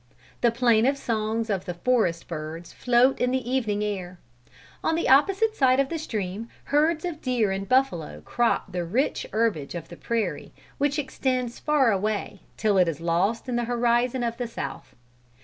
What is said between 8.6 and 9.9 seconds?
the rich herbage of